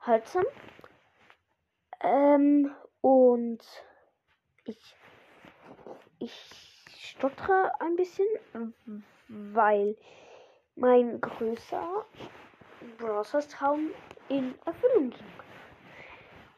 [0.00, 0.44] unterhaltsam.
[2.00, 3.62] Ähm, und
[4.64, 4.96] ich,
[6.18, 6.32] ich
[6.88, 8.26] stottere ein bisschen,
[9.28, 9.96] weil
[10.74, 12.06] mein größer
[12.98, 13.90] Browsers Traum
[14.28, 15.26] in Erfüllung ging.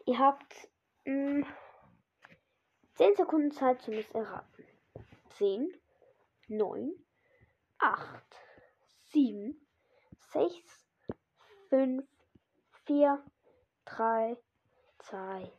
[0.07, 0.69] Ihr habt
[1.05, 1.47] mh,
[2.95, 4.65] 10 Sekunden Zeit zum es erraten.
[5.39, 5.73] 10,
[6.49, 6.93] 9,
[7.79, 8.23] 8,
[9.13, 9.67] 7,
[10.33, 10.55] 6,
[11.71, 12.12] 5,
[12.93, 13.19] 4,
[13.87, 14.37] 3,
[14.99, 15.51] 2,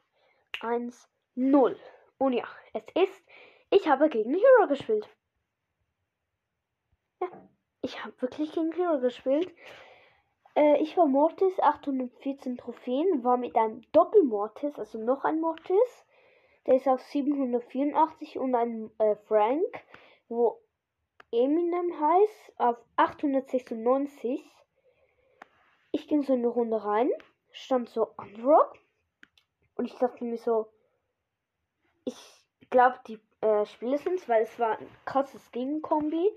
[0.61, 1.79] 1, 0.
[2.19, 3.23] Und ja, es ist,
[3.71, 5.09] ich habe gegen Hero gespielt.
[7.19, 7.27] Ja,
[7.81, 9.52] ich habe wirklich gegen Hero gespielt.
[10.55, 16.05] Äh, ich war Mortis, 814 Trophäen, war mit einem Doppel-Mortis, also noch ein Mortis.
[16.67, 19.83] Der ist auf 784 und ein äh, Frank,
[20.30, 20.61] wo
[21.31, 24.53] Eminem heißt, auf 896.
[25.95, 27.11] Ich ging so eine Runde rein,
[27.52, 28.73] stand so Underrock
[29.75, 30.67] und ich dachte mir so,
[32.03, 32.17] ich
[32.72, 36.36] glaube, die äh, Spiele sind weil es war ein krasses Gegenkombi.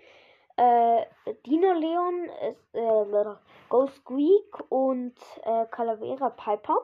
[0.56, 1.06] Äh,
[1.46, 2.28] Dino Leon,
[2.74, 3.34] äh,
[3.70, 6.76] Ghost Greek und äh, Calavera Piper.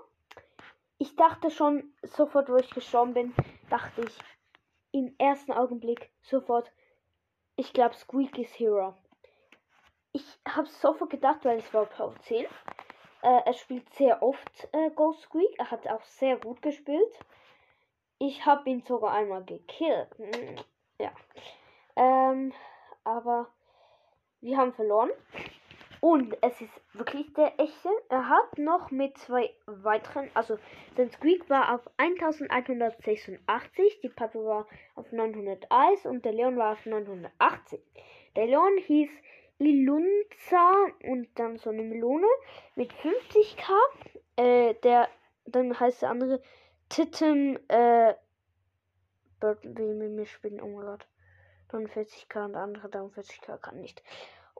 [0.96, 3.34] Ich dachte schon sofort, wo ich gestorben bin,
[3.68, 4.18] dachte ich
[4.92, 6.72] im ersten Augenblick sofort,
[7.56, 8.94] ich glaube Squeak ist Hero.
[10.14, 12.44] Ich habe sofort gedacht, weil es war Power 10.
[12.44, 12.48] Äh,
[13.22, 15.58] er spielt sehr oft äh, Ghost Squeak.
[15.58, 17.18] Er hat auch sehr gut gespielt.
[18.18, 20.08] Ich habe ihn sogar einmal gekillt.
[20.18, 20.56] Hm,
[20.98, 21.12] ja.
[21.96, 22.52] Ähm,
[23.04, 23.48] aber
[24.40, 25.10] wir haben verloren.
[26.00, 27.88] Und es ist wirklich der echte.
[28.08, 30.58] Er hat noch mit zwei weiteren, also
[30.96, 36.84] sein Squeak war auf 1186, die Pappe war auf 901 und der Leon war auf
[36.84, 37.80] 980.
[38.34, 39.10] Der Leon hieß
[39.66, 42.26] Ilunza und dann so eine Melone
[42.74, 43.70] mit 50k.
[44.36, 45.08] Äh, der,
[45.46, 46.42] dann heißt der andere
[46.88, 48.14] Titan, äh,
[49.40, 51.06] Bird will mit mir spielen, oh mein Gott.
[51.70, 54.02] 49k und der andere 43k kann nicht.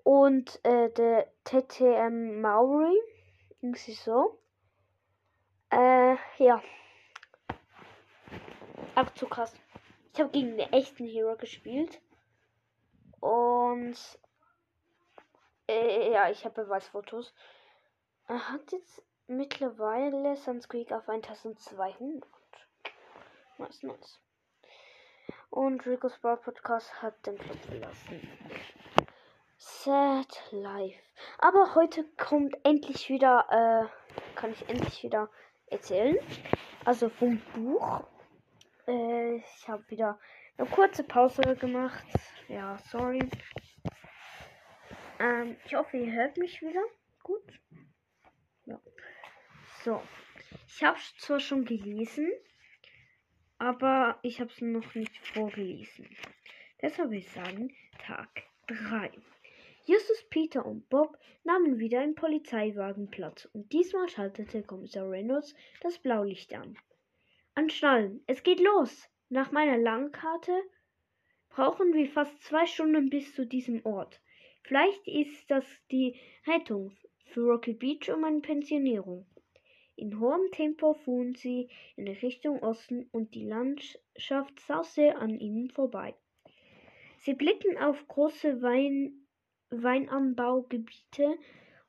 [0.02, 2.98] Und äh, der TTM Maori.
[3.60, 4.38] Irgendwie so.
[5.70, 6.62] Äh, ja.
[8.96, 9.54] Auch zu krass.
[10.12, 12.00] Ich habe gegen den echten Hero gespielt.
[13.20, 13.96] Und
[15.68, 17.34] äh, ja, ich habe Beweisfotos.
[18.28, 22.24] Er hat jetzt mittlerweile Sunsqueak auf 1200.
[23.58, 24.20] Nice, nice.
[25.50, 28.28] Und Rico's Bar Podcast hat den Club verlassen.
[29.58, 30.98] Sad Life.
[31.38, 35.28] Aber heute kommt endlich wieder, äh, kann ich endlich wieder
[35.66, 36.16] erzählen.
[36.84, 38.02] Also vom Buch.
[38.86, 40.18] Äh, ich habe wieder
[40.56, 42.06] eine kurze Pause gemacht.
[42.48, 43.28] Ja, sorry.
[45.18, 46.82] Ähm, ich hoffe, ihr hört mich wieder.
[47.22, 47.60] Gut.
[48.66, 48.80] Ja.
[49.84, 50.02] So.
[50.66, 52.30] Ich habe es zwar schon gelesen,
[53.58, 56.08] aber ich habe es noch nicht vorgelesen.
[56.80, 59.10] Deshalb würde ich sagen, Tag 3.
[59.84, 65.98] Justus, Peter und Bob nahmen wieder im Polizeiwagen Platz und diesmal schaltete Kommissar Reynolds das
[65.98, 66.76] Blaulicht an.
[67.54, 69.08] Anschnallen, es geht los!
[69.28, 70.52] Nach meiner Langkarte
[71.48, 74.20] brauchen wir fast zwei Stunden bis zu diesem Ort.
[74.64, 76.92] Vielleicht ist das die Rettung
[77.26, 79.26] für Rocky Beach um eine Pensionierung.
[79.96, 86.14] In hohem Tempo fuhren sie in Richtung Osten und die Landschaft sauste an ihnen vorbei.
[87.18, 89.26] Sie blickten auf große Wein
[89.70, 91.38] Weinanbaugebiete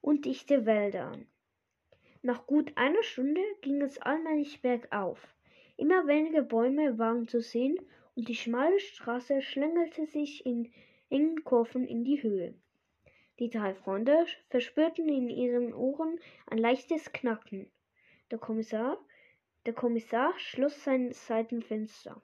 [0.02, 1.28] und dichte Wälder an.
[2.22, 5.20] Nach gut einer Stunde ging es allmählich bergauf.
[5.76, 7.78] Immer weniger Bäume waren zu sehen
[8.16, 10.72] und die schmale Straße schlängelte sich in
[11.10, 12.56] engen Kurven in die Höhe.
[13.40, 17.72] Die drei Freunde verspürten in ihren Ohren ein leichtes Knacken.
[18.30, 18.98] Der Kommissar,
[19.66, 22.22] der Kommissar schloss sein Seitenfenster.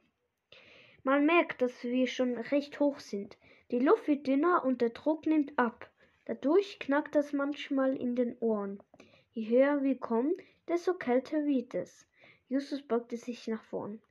[1.03, 3.37] Man merkt, dass wir schon recht hoch sind.
[3.71, 5.89] Die Luft wird dünner und der Druck nimmt ab.
[6.25, 8.83] Dadurch knackt es manchmal in den Ohren.
[9.31, 10.35] Je höher wir kommen,
[10.67, 12.05] desto kälter wird es.
[12.49, 14.01] Justus beugte sich nach vorn.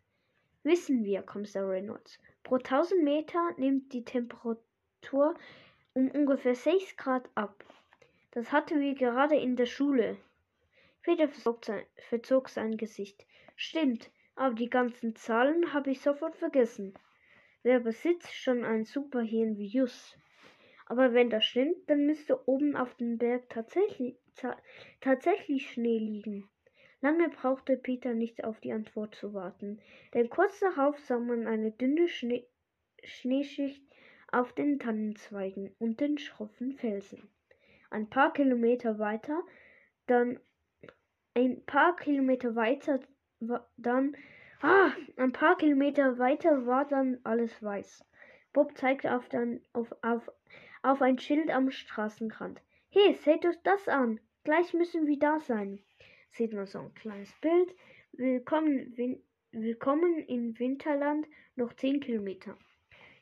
[0.63, 2.19] Wissen wir, Kommissar Reynolds.
[2.43, 5.35] Pro 1000 Meter nimmt die Temperatur
[5.99, 7.65] um ungefähr 6 Grad ab.
[8.31, 10.17] Das hatten wir gerade in der Schule.
[11.03, 13.27] Peter verzog sein Gesicht.
[13.57, 16.95] Stimmt, aber die ganzen Zahlen habe ich sofort vergessen.
[17.65, 20.17] Wer besitzt schon ein Superhirn wie Jus?
[20.87, 24.57] Aber wenn das stimmt, dann müsste oben auf dem Berg tatsächlich, ta
[25.01, 26.49] tatsächlich Schnee liegen.
[27.01, 29.81] Lange brauchte Peter nicht auf die Antwort zu warten,
[30.15, 32.47] denn kurz darauf sah man eine dünne Schnee
[33.03, 33.83] Schneeschicht
[34.33, 37.29] auf den Tannenzweigen und den schroffen Felsen.
[37.91, 39.43] Ein paar Kilometer weiter
[40.09, 40.41] dann
[41.35, 43.01] ein paar Kilometer weiter
[43.77, 44.17] dann.
[44.61, 48.05] Ah, ein paar Kilometer weiter war dann alles weiß.
[48.53, 50.29] Bob zeigte auf, dann, auf, auf,
[50.83, 52.61] auf ein Schild am Straßenrand.
[52.91, 54.19] Hey, seht euch das an.
[54.43, 55.79] Gleich müssen wir da sein.
[56.33, 57.73] Sieht man so ein kleines Bild.
[58.13, 59.23] Willkommen, win,
[59.53, 62.59] willkommen in Winterland, noch 10 Kilometer.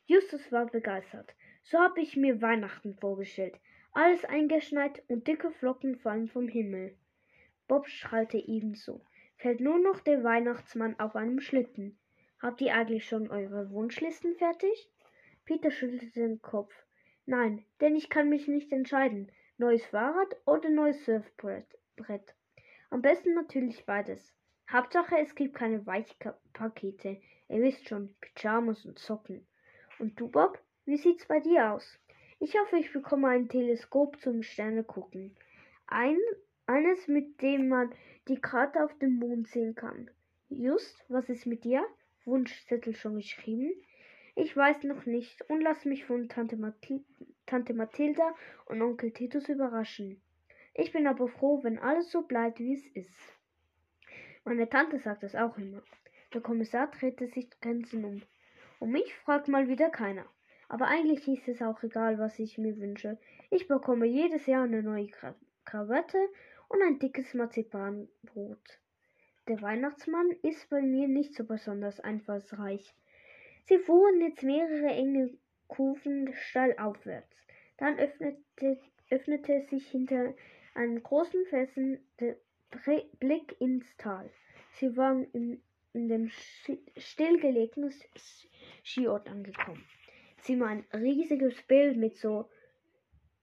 [0.06, 1.34] Justus war begeistert.
[1.64, 3.58] So habe ich mir Weihnachten vorgestellt.
[3.92, 6.96] Alles eingeschneit und dicke Flocken fallen vom Himmel.
[7.66, 9.04] Bob strahlte ebenso.
[9.36, 11.98] Fällt nur noch der Weihnachtsmann auf einem Schlitten.
[12.40, 14.90] Habt ihr eigentlich schon eure Wunschlisten fertig?
[15.44, 16.72] Peter schüttelte den Kopf.
[17.24, 19.32] Nein, denn ich kann mich nicht entscheiden.
[19.58, 21.66] Neues Fahrrad oder neues Surfbrett.
[22.90, 24.32] Am besten natürlich beides.
[24.70, 27.20] Hauptsache, es gibt keine Weichpakete.
[27.48, 29.46] Ihr wisst schon, Pyjamas und Socken.
[29.98, 30.60] Und du, Bob?
[30.84, 31.98] Wie sieht's bei dir aus?
[32.38, 35.34] Ich hoffe, ich bekomme ein Teleskop zum Sterne gucken.
[35.86, 36.18] Ein,
[36.66, 37.94] eines, mit dem man
[38.28, 40.10] die Karte auf dem Mond sehen kann.
[40.48, 41.84] Just, was ist mit dir?
[42.24, 43.72] Wunschzettel schon geschrieben?
[44.34, 47.02] Ich weiß noch nicht und lass mich von Tante, Mathil
[47.46, 48.34] Tante Mathilda
[48.66, 50.20] und Onkel Titus überraschen.
[50.74, 53.38] Ich bin aber froh, wenn alles so bleibt, wie es ist.
[54.44, 55.82] Meine Tante sagt es auch immer.
[56.34, 58.22] Der Kommissar drehte sich Grenzen um.
[58.78, 60.26] Um mich fragt mal wieder keiner.
[60.68, 63.18] Aber eigentlich ist es auch egal, was ich mir wünsche.
[63.50, 65.10] Ich bekomme jedes Jahr eine neue
[65.64, 66.18] Krawatte
[66.68, 68.80] und ein dickes Marzipanbrot.
[69.48, 72.92] Der Weihnachtsmann ist bei mir nicht so besonders einfallsreich.
[73.64, 75.38] Sie fuhren jetzt mehrere enge
[75.68, 77.46] Kufen steil aufwärts.
[77.78, 78.78] Dann öffnete,
[79.10, 80.34] öffnete sich hinter
[80.74, 82.36] einem großen Felsen der
[83.20, 84.30] Blick ins Tal.
[84.72, 85.62] Sie waren in,
[85.96, 86.30] in dem
[86.96, 87.92] stillgelegten
[88.84, 89.84] Skiort angekommen
[90.46, 92.48] zieh mal ein riesiges Bild mit so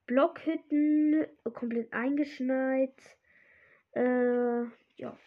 [0.05, 2.95] Blockhütten, komplett eingeschneit.
[3.91, 4.63] Äh,
[4.95, 5.17] ja.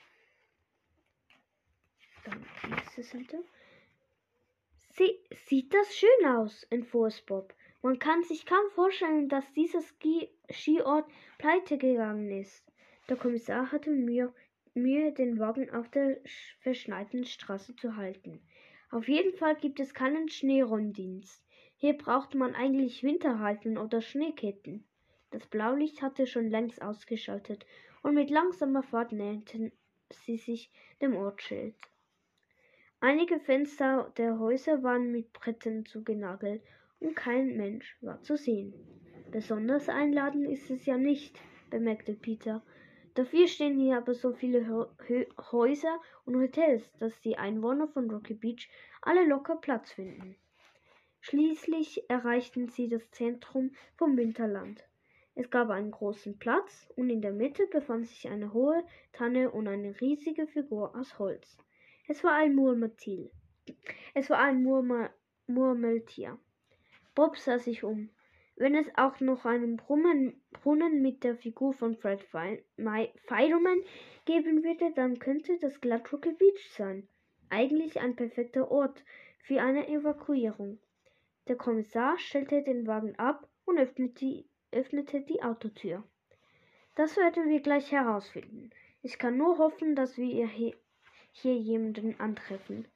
[2.24, 3.44] Dann nächste Seite.
[4.90, 7.54] Sie, sieht das schön aus, entfuhr Bob.
[7.82, 11.06] Man kann sich kaum vorstellen, dass dieser Ski Skiort
[11.36, 12.72] pleite gegangen ist.
[13.10, 14.32] Der Kommissar hatte Mühe,
[14.76, 16.18] Mühe, den Wagen auf der
[16.60, 18.40] verschneiten Straße zu halten.
[18.90, 21.44] Auf jeden Fall gibt es keinen Schneeräumdienst.
[21.76, 24.84] Hier brauchte man eigentlich Winterreifen oder Schneeketten.
[25.30, 27.66] Das Blaulicht hatte schon längst ausgeschaltet,
[28.02, 29.72] und mit langsamer Fahrt näherten
[30.10, 30.70] sie sich
[31.00, 31.74] dem Ortsschild.
[33.00, 36.62] Einige Fenster der Häuser waren mit Brettern zugenagelt,
[37.00, 38.72] und kein Mensch war zu sehen.
[39.30, 41.38] Besonders einladend ist es ja nicht,
[41.68, 42.62] bemerkte Peter.
[43.16, 44.90] Dafür stehen hier aber so viele
[45.50, 48.68] Häuser und Hotels, dass die Einwohner von Rocky Beach
[49.00, 50.36] alle locker Platz finden.
[51.20, 54.84] Schließlich erreichten sie das Zentrum vom Winterland.
[55.34, 58.84] Es gab einen großen Platz und in der Mitte befand sich eine hohe
[59.14, 61.56] Tanne und eine riesige Figur aus Holz.
[62.08, 63.30] Es war ein Murmeltier.
[64.12, 65.08] Es war ein Murmel
[65.46, 66.38] Murmeltier.
[67.14, 68.10] Bob sah sich um.
[68.58, 73.82] Wenn es auch noch einen Brunnen, Brunnen mit der Figur von Fred Feidelman
[74.24, 77.06] geben würde, dann könnte das Gladrocky Beach sein.
[77.50, 79.04] Eigentlich ein perfekter Ort
[79.42, 80.78] für eine Evakuierung.
[81.48, 86.02] Der Kommissar stellte den Wagen ab und öffnete, öffnete die Autotür.
[86.94, 88.70] Das werden wir gleich herausfinden.
[89.02, 90.74] Ich kann nur hoffen, dass wir hier,
[91.30, 92.88] hier jemanden antreffen.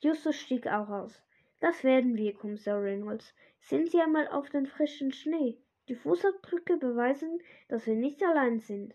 [0.00, 1.22] Justus stieg auch aus.
[1.60, 3.34] Das werden wir, Kommissar Reynolds.
[3.60, 5.56] Sehen Sie einmal auf den frischen Schnee.
[5.88, 8.94] Die Fußabdrücke beweisen, dass wir nicht allein sind.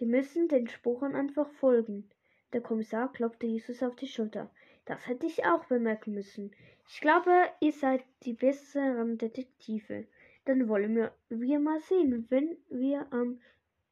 [0.00, 2.10] Die müssen den Spuren einfach folgen.
[2.52, 4.50] Der Kommissar klopfte Justus auf die Schulter.
[4.84, 6.50] Das hätte ich auch bemerken müssen.
[6.88, 10.06] Ich glaube, ihr seid die besseren Detektive.
[10.44, 13.40] Dann wollen wir, wir mal sehen, wenn wir am,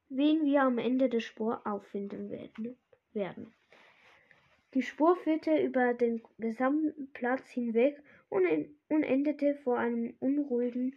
[0.09, 2.77] wen wir am Ende der Spur auffinden werden.
[3.13, 3.55] werden.
[4.75, 10.97] Die Spur führte über den gesamten Platz hinweg und, in, und endete vor einem unruhigen,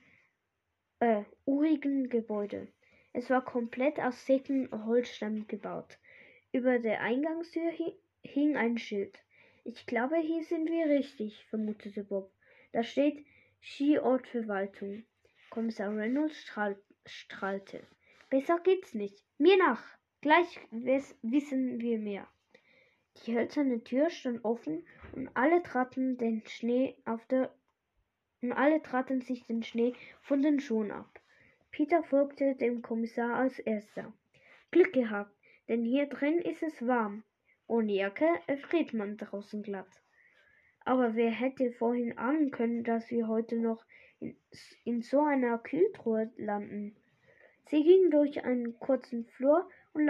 [0.99, 2.67] äh, urigen Gebäude.
[3.13, 5.97] Es war komplett aus säcken Holzstämmen gebaut.
[6.51, 7.71] Über der Eingangstür
[8.21, 9.19] hing ein Schild.
[9.63, 12.31] Ich glaube, hier sind wir richtig, vermutete Bob.
[12.73, 13.25] Da steht
[13.61, 15.03] Skiortverwaltung.
[15.49, 17.81] Kommissar Reynolds strahl strahlte.
[18.29, 19.23] Besser geht's nicht.
[19.37, 19.83] Mir nach.
[20.21, 22.27] Gleich wissen wir mehr.
[23.25, 27.53] Die hölzerne Tür stand offen und alle traten den Schnee auf der
[28.41, 31.21] und alle traten sich den Schnee von den Schuhen ab.
[31.71, 34.13] Peter folgte dem Kommissar als erster.
[34.71, 35.33] Glück gehabt,
[35.69, 37.23] denn hier drin ist es warm.
[37.67, 40.01] Ohne Jacke erfriert man draußen glatt.
[40.83, 43.85] Aber wer hätte vorhin ahnen können, dass wir heute noch
[44.19, 44.35] in,
[44.83, 46.97] in so einer Kühltruhe landen?
[47.67, 50.05] Sie gingen durch einen kurzen Flur und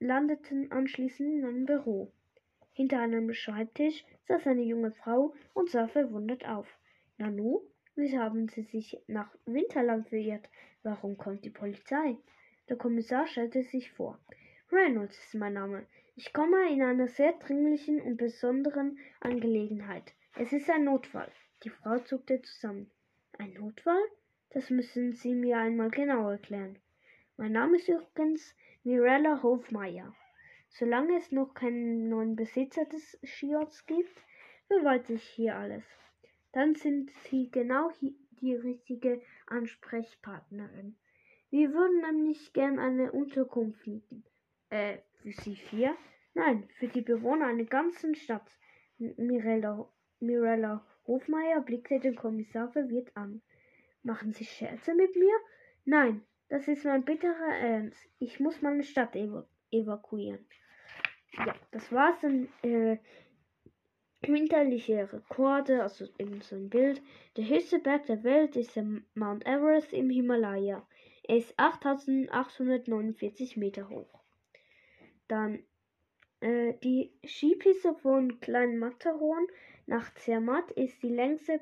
[0.00, 2.12] landeten anschließend in einem Büro.
[2.80, 6.66] Hinter einem Schreibtisch saß eine junge Frau und sah verwundert auf.
[7.18, 7.60] Nanu,
[7.94, 10.48] wieso haben Sie sich nach Winterland verirrt?
[10.82, 12.16] Warum kommt die Polizei?
[12.70, 14.18] Der Kommissar stellte sich vor.
[14.72, 15.84] Reynolds ist mein Name.
[16.16, 20.14] Ich komme in einer sehr dringlichen und besonderen Angelegenheit.
[20.38, 21.30] Es ist ein Notfall.
[21.64, 22.90] Die Frau zuckte zusammen.
[23.36, 24.02] Ein Notfall?
[24.54, 26.78] Das müssen Sie mir einmal genauer erklären.
[27.36, 30.14] Mein Name ist übrigens Mirella Hofmeier.
[30.70, 34.16] Solange es noch keinen neuen Besitzer des Skiorts gibt,
[34.68, 35.84] verwalte ich hier alles.
[36.52, 37.90] Dann sind Sie genau
[38.40, 40.96] die richtige Ansprechpartnerin.
[41.50, 44.24] Wir würden nämlich gern eine Unterkunft mieten.
[44.70, 45.96] Äh, für Sie vier?
[46.34, 48.48] Nein, für die Bewohner einer ganzen Stadt.
[48.98, 49.88] Mirella,
[50.20, 53.42] Mirella Hofmeier blickte den Kommissar verwirrt an.
[54.02, 55.34] Machen Sie Scherze mit mir?
[55.84, 58.08] Nein, das ist mein bitterer Ernst.
[58.20, 59.16] Ich muss meine Stadt
[59.70, 60.46] evakuieren.
[61.32, 62.48] Ja, das war's dann.
[62.62, 62.98] Äh,
[64.22, 67.02] winterliche Rekorde, also eben so ein Bild.
[67.36, 70.86] Der höchste Berg der Welt ist der Mount Everest im Himalaya.
[71.22, 74.20] Er ist 8849 Meter hoch.
[75.28, 75.62] Dann
[76.40, 79.46] äh, die Skipiste von Klein Matterhorn
[79.86, 81.60] nach Zermatt ist die längste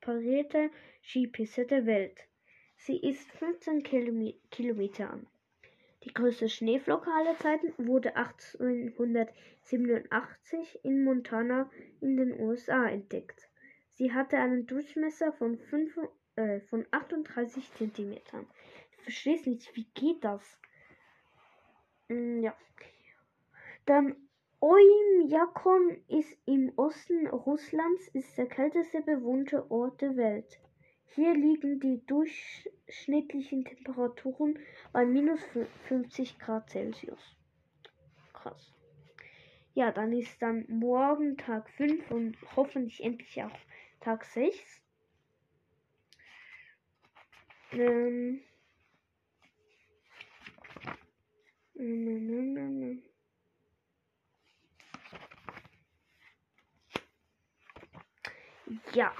[0.00, 0.70] parierte
[1.02, 2.16] Skipiste der Welt.
[2.76, 5.26] Sie ist 15 Kilometer lang.
[6.08, 13.50] Die größte Schneeflocke aller Zeiten wurde 1887 in Montana in den USA entdeckt.
[13.90, 15.98] Sie hatte einen Durchmesser von, 5,
[16.36, 18.46] äh, von 38 Zentimetern.
[18.92, 20.58] Ich verstehe nicht, wie geht das?
[22.08, 22.56] Mm, ja.
[23.84, 24.16] Dann
[24.60, 30.58] Oymyakon ist im Osten Russlands ist der kälteste bewohnte Ort der Welt.
[31.14, 34.58] Hier liegen die durchschnittlichen Temperaturen
[34.92, 35.40] bei minus
[35.88, 37.36] 50 Grad Celsius.
[38.32, 38.72] Krass.
[39.74, 43.58] Ja, dann ist dann morgen Tag 5 und hoffentlich endlich auch
[44.00, 44.82] Tag 6.
[47.72, 48.40] Ähm.
[58.92, 59.12] Ja.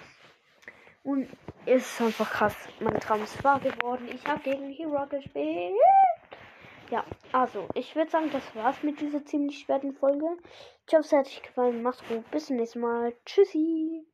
[1.04, 1.28] Und
[1.69, 2.57] ist einfach krass.
[2.81, 4.09] Mein Traum ist wahr geworden.
[4.13, 5.75] Ich habe gegen Hero gespielt.
[6.91, 10.39] Ja, also, ich würde sagen, das war's mit dieser ziemlich schweren Folge.
[10.87, 11.83] Ich hoffe, es hat euch gefallen.
[11.83, 12.29] Macht's gut.
[12.31, 13.15] Bis zum nächsten Mal.
[13.27, 14.08] Tschüssi.